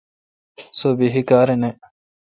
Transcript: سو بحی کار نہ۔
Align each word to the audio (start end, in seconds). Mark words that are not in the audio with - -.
سو 0.77 0.89
بحی 0.97 1.21
کار 1.29 1.47
نہ۔ 1.61 1.69